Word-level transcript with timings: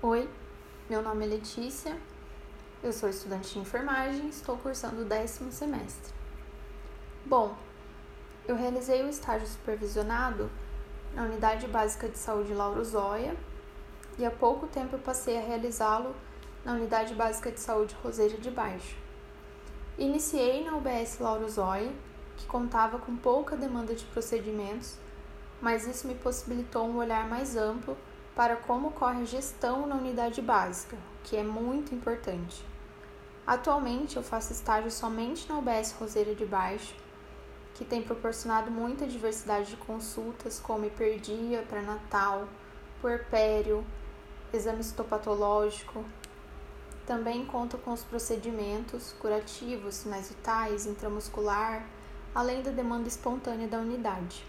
Oi, 0.00 0.30
meu 0.88 1.02
nome 1.02 1.26
é 1.26 1.28
Letícia, 1.28 1.98
eu 2.84 2.92
sou 2.92 3.08
estudante 3.08 3.54
de 3.54 3.58
enfermagem, 3.58 4.28
estou 4.28 4.56
cursando 4.56 5.02
o 5.02 5.04
décimo 5.04 5.50
semestre. 5.50 6.14
Bom, 7.26 7.56
eu 8.46 8.54
realizei 8.54 9.02
o 9.02 9.08
estágio 9.08 9.48
supervisionado 9.48 10.48
na 11.16 11.24
Unidade 11.24 11.66
Básica 11.66 12.08
de 12.08 12.16
Saúde 12.16 12.54
Lauro 12.54 12.84
Zóia 12.84 13.36
e 14.16 14.24
há 14.24 14.30
pouco 14.30 14.68
tempo 14.68 14.94
eu 14.94 15.00
passei 15.00 15.36
a 15.36 15.40
realizá-lo 15.40 16.14
na 16.64 16.74
Unidade 16.74 17.12
Básica 17.16 17.50
de 17.50 17.58
Saúde 17.58 17.96
Roseira 18.00 18.38
de 18.38 18.52
Baixo. 18.52 18.96
Iniciei 19.98 20.62
na 20.62 20.76
UBS 20.76 21.18
Lauro 21.18 21.48
Zóia, 21.48 21.92
que 22.36 22.46
contava 22.46 23.00
com 23.00 23.16
pouca 23.16 23.56
demanda 23.56 23.96
de 23.96 24.04
procedimentos, 24.04 24.96
mas 25.60 25.88
isso 25.88 26.06
me 26.06 26.14
possibilitou 26.14 26.86
um 26.86 26.98
olhar 26.98 27.28
mais 27.28 27.56
amplo 27.56 27.96
para 28.38 28.54
como 28.54 28.90
ocorre 28.90 29.22
a 29.22 29.24
gestão 29.24 29.84
na 29.84 29.96
unidade 29.96 30.40
básica, 30.40 30.96
que 31.24 31.36
é 31.36 31.42
muito 31.42 31.92
importante. 31.92 32.64
Atualmente 33.44 34.16
eu 34.16 34.22
faço 34.22 34.52
estágio 34.52 34.92
somente 34.92 35.48
na 35.48 35.58
UBS 35.58 35.90
Roseira 35.98 36.36
de 36.36 36.46
Baixo, 36.46 36.94
que 37.74 37.84
tem 37.84 38.00
proporcionado 38.00 38.70
muita 38.70 39.08
diversidade 39.08 39.70
de 39.70 39.76
consultas, 39.78 40.60
como 40.60 40.84
hiperdia, 40.86 41.64
pré-natal, 41.68 42.46
puerpério, 43.00 43.84
exame 44.52 44.82
histopatológico. 44.82 46.04
Também 47.04 47.44
conta 47.44 47.76
com 47.76 47.92
os 47.92 48.04
procedimentos 48.04 49.16
curativos, 49.18 49.96
sinais 49.96 50.28
vitais, 50.28 50.86
intramuscular, 50.86 51.84
além 52.32 52.62
da 52.62 52.70
demanda 52.70 53.08
espontânea 53.08 53.66
da 53.66 53.78
unidade. 53.78 54.44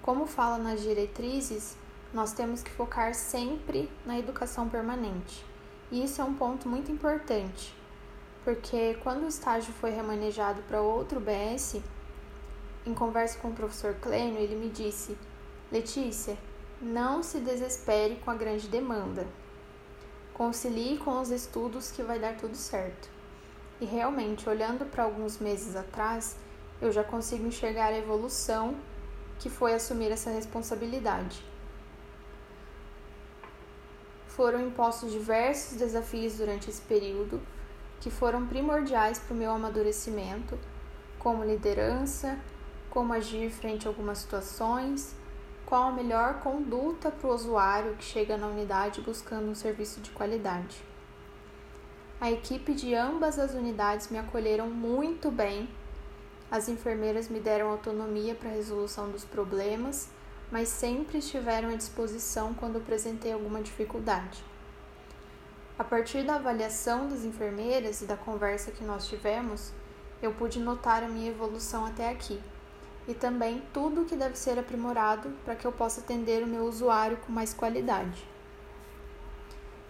Como 0.00 0.26
fala 0.26 0.56
nas 0.56 0.80
diretrizes, 0.80 1.76
nós 2.12 2.32
temos 2.32 2.62
que 2.62 2.70
focar 2.70 3.14
sempre 3.14 3.90
na 4.04 4.18
educação 4.18 4.68
permanente. 4.68 5.44
E 5.90 6.04
isso 6.04 6.20
é 6.20 6.24
um 6.24 6.34
ponto 6.34 6.68
muito 6.68 6.90
importante, 6.90 7.74
porque 8.44 8.94
quando 9.02 9.24
o 9.24 9.28
estágio 9.28 9.72
foi 9.74 9.90
remanejado 9.90 10.62
para 10.62 10.80
outro 10.80 11.20
BS, 11.20 11.80
em 12.84 12.94
conversa 12.94 13.38
com 13.38 13.48
o 13.48 13.54
professor 13.54 13.94
Clênio, 13.94 14.38
ele 14.38 14.56
me 14.56 14.68
disse: 14.68 15.16
Letícia, 15.70 16.36
não 16.80 17.22
se 17.22 17.38
desespere 17.38 18.16
com 18.16 18.30
a 18.30 18.34
grande 18.34 18.68
demanda. 18.68 19.26
Concilie 20.34 20.98
com 20.98 21.20
os 21.20 21.30
estudos 21.30 21.90
que 21.90 22.02
vai 22.02 22.18
dar 22.18 22.36
tudo 22.36 22.56
certo. 22.56 23.08
E 23.80 23.84
realmente, 23.84 24.48
olhando 24.48 24.84
para 24.86 25.04
alguns 25.04 25.38
meses 25.38 25.76
atrás, 25.76 26.36
eu 26.80 26.90
já 26.90 27.04
consigo 27.04 27.46
enxergar 27.46 27.86
a 27.86 27.98
evolução 27.98 28.74
que 29.38 29.48
foi 29.48 29.74
assumir 29.74 30.10
essa 30.10 30.30
responsabilidade. 30.30 31.51
Foram 34.36 34.66
impostos 34.66 35.12
diversos 35.12 35.76
desafios 35.76 36.38
durante 36.38 36.70
esse 36.70 36.80
período 36.80 37.38
que 38.00 38.10
foram 38.10 38.46
primordiais 38.46 39.18
para 39.18 39.34
o 39.34 39.36
meu 39.36 39.50
amadurecimento, 39.50 40.58
como 41.18 41.44
liderança, 41.44 42.38
como 42.88 43.12
agir 43.12 43.50
frente 43.50 43.86
a 43.86 43.90
algumas 43.90 44.18
situações, 44.18 45.14
qual 45.66 45.88
a 45.88 45.92
melhor 45.92 46.40
conduta 46.40 47.10
para 47.10 47.28
o 47.28 47.34
usuário 47.34 47.94
que 47.96 48.04
chega 48.04 48.38
na 48.38 48.46
unidade 48.46 49.02
buscando 49.02 49.50
um 49.50 49.54
serviço 49.54 50.00
de 50.00 50.10
qualidade. 50.10 50.82
A 52.18 52.30
equipe 52.30 52.72
de 52.72 52.94
ambas 52.94 53.38
as 53.38 53.52
unidades 53.52 54.08
me 54.08 54.16
acolheram 54.16 54.70
muito 54.70 55.30
bem. 55.30 55.68
As 56.50 56.70
enfermeiras 56.70 57.28
me 57.28 57.38
deram 57.38 57.68
autonomia 57.68 58.34
para 58.34 58.48
a 58.48 58.54
resolução 58.54 59.10
dos 59.10 59.24
problemas 59.24 60.08
mas 60.52 60.68
sempre 60.68 61.18
estiveram 61.18 61.70
à 61.70 61.74
disposição 61.74 62.52
quando 62.52 62.76
apresentei 62.76 63.32
alguma 63.32 63.62
dificuldade. 63.62 64.44
A 65.78 65.82
partir 65.82 66.24
da 66.24 66.34
avaliação 66.34 67.08
das 67.08 67.24
enfermeiras 67.24 68.02
e 68.02 68.04
da 68.04 68.18
conversa 68.18 68.70
que 68.70 68.84
nós 68.84 69.08
tivemos, 69.08 69.72
eu 70.20 70.34
pude 70.34 70.60
notar 70.60 71.02
a 71.02 71.08
minha 71.08 71.30
evolução 71.30 71.86
até 71.86 72.10
aqui 72.10 72.38
e 73.08 73.14
também 73.14 73.62
tudo 73.72 74.02
o 74.02 74.04
que 74.04 74.14
deve 74.14 74.36
ser 74.36 74.58
aprimorado 74.58 75.30
para 75.42 75.56
que 75.56 75.66
eu 75.66 75.72
possa 75.72 76.02
atender 76.02 76.42
o 76.42 76.46
meu 76.46 76.64
usuário 76.64 77.16
com 77.16 77.32
mais 77.32 77.54
qualidade. 77.54 78.28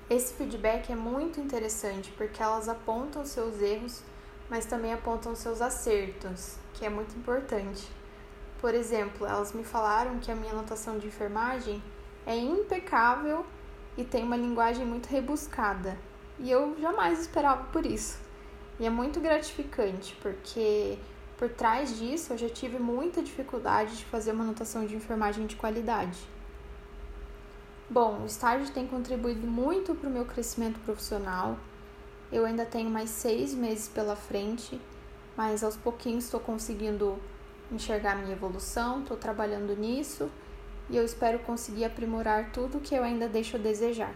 Esse 0.08 0.32
feedback 0.34 0.92
é 0.92 0.96
muito 0.96 1.40
interessante 1.40 2.12
porque 2.12 2.40
elas 2.40 2.68
apontam 2.68 3.24
seus 3.24 3.60
erros, 3.60 4.00
mas 4.48 4.64
também 4.64 4.92
apontam 4.92 5.34
seus 5.34 5.60
acertos, 5.60 6.56
que 6.74 6.86
é 6.86 6.88
muito 6.88 7.16
importante. 7.18 8.01
Por 8.62 8.74
exemplo, 8.74 9.26
elas 9.26 9.52
me 9.52 9.64
falaram 9.64 10.20
que 10.20 10.30
a 10.30 10.36
minha 10.36 10.52
anotação 10.52 10.96
de 10.96 11.08
enfermagem 11.08 11.82
é 12.24 12.36
impecável 12.36 13.44
e 13.98 14.04
tem 14.04 14.22
uma 14.22 14.36
linguagem 14.36 14.86
muito 14.86 15.08
rebuscada. 15.08 15.98
E 16.38 16.48
eu 16.48 16.76
jamais 16.80 17.20
esperava 17.20 17.64
por 17.72 17.84
isso. 17.84 18.20
E 18.78 18.86
é 18.86 18.90
muito 18.90 19.18
gratificante, 19.18 20.16
porque 20.22 20.96
por 21.36 21.48
trás 21.48 21.98
disso 21.98 22.34
eu 22.34 22.38
já 22.38 22.48
tive 22.48 22.78
muita 22.78 23.20
dificuldade 23.20 23.96
de 23.96 24.04
fazer 24.04 24.30
uma 24.30 24.44
anotação 24.44 24.86
de 24.86 24.94
enfermagem 24.94 25.44
de 25.44 25.56
qualidade. 25.56 26.20
Bom, 27.90 28.20
o 28.22 28.26
estágio 28.26 28.72
tem 28.72 28.86
contribuído 28.86 29.44
muito 29.44 29.92
para 29.92 30.08
o 30.08 30.12
meu 30.12 30.24
crescimento 30.24 30.78
profissional. 30.84 31.58
Eu 32.30 32.44
ainda 32.44 32.64
tenho 32.64 32.88
mais 32.88 33.10
seis 33.10 33.54
meses 33.54 33.88
pela 33.88 34.14
frente, 34.14 34.80
mas 35.36 35.64
aos 35.64 35.76
pouquinhos 35.76 36.26
estou 36.26 36.38
conseguindo 36.38 37.18
enxergar 37.74 38.16
minha 38.16 38.32
evolução, 38.32 39.00
estou 39.00 39.16
trabalhando 39.16 39.76
nisso 39.76 40.30
e 40.90 40.96
eu 40.96 41.04
espero 41.04 41.38
conseguir 41.40 41.84
aprimorar 41.84 42.52
tudo 42.52 42.80
que 42.80 42.94
eu 42.94 43.02
ainda 43.02 43.28
deixo 43.28 43.56
a 43.56 43.58
desejar. 43.58 44.14